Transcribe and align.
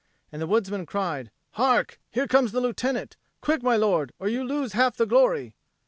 And 0.31 0.41
the 0.41 0.47
woodsman 0.47 0.87
cried, 0.87 1.29
"Hark! 1.51 1.99
Here 2.09 2.25
comes 2.27 2.53
the 2.53 2.59
Lieutenant. 2.59 3.17
Quick, 3.39 3.61
my 3.61 3.75
lord, 3.77 4.13
or 4.17 4.27
you 4.29 4.43
lose 4.43 4.73
half 4.73 4.97
the 4.97 5.05
glory!" 5.05 5.53